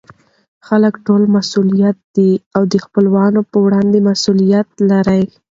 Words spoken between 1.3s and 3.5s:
مسئوول دي او دخپلوانو